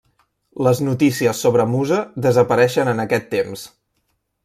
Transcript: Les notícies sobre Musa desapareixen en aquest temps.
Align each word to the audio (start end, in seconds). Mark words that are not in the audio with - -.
Les 0.67 0.81
notícies 0.85 1.43
sobre 1.45 1.67
Musa 1.75 2.01
desapareixen 2.29 2.93
en 2.97 3.07
aquest 3.07 3.33
temps. 3.39 3.73